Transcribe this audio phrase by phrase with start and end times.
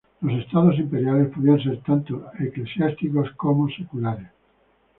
[0.21, 4.29] Los Estados Imperiales podían ser tanto eclesiásticos como seculares.